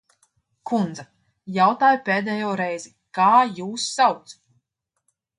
Kundze, 0.69 1.03
jautāju 1.57 1.99
pēdējo 2.07 2.53
reizi, 2.61 2.89
kā 3.17 3.27
jūs 3.59 3.85
sauc? 3.99 4.33